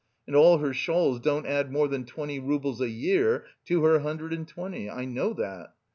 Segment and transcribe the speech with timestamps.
[0.25, 4.33] And all her shawls don't add more than twenty roubles a year to her hundred
[4.33, 5.75] and twenty, I know that.